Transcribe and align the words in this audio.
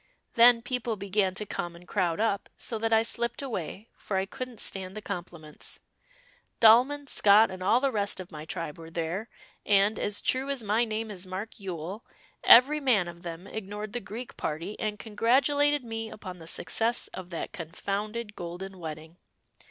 Then 0.33 0.63
people 0.63 0.95
began 0.95 1.35
to 1.35 1.45
come 1.45 1.75
and 1.75 1.87
crowd 1.87 2.19
up, 2.19 2.49
so 2.57 2.79
that 2.79 2.91
I 2.91 3.03
slipped 3.03 3.43
away 3.43 3.91
for 3.95 4.17
I 4.17 4.25
couldn't 4.25 4.59
stand 4.59 4.97
the 4.97 5.01
compliments. 5.03 5.79
Dahlmann, 6.59 7.05
Scott, 7.05 7.51
and 7.51 7.61
all 7.61 7.79
the 7.79 7.91
rest 7.91 8.19
of 8.19 8.31
my 8.31 8.43
tribe 8.43 8.79
were 8.79 8.89
there, 8.89 9.29
and, 9.63 9.99
as 9.99 10.23
true 10.23 10.49
as 10.49 10.63
my 10.63 10.85
name 10.85 11.11
is 11.11 11.27
Mark 11.27 11.59
Yule, 11.59 12.03
every 12.43 12.79
man 12.79 13.07
of 13.07 13.21
them 13.21 13.45
ignored 13.45 13.93
the 13.93 13.99
Greek 13.99 14.35
party 14.37 14.75
and 14.79 14.97
congratulated 14.97 15.83
me 15.83 16.09
upon 16.09 16.39
the 16.39 16.47
success 16.47 17.07
of 17.09 17.29
that 17.29 17.51
confounded 17.53 18.35
Golden 18.35 18.79
Wedding." 18.79 19.17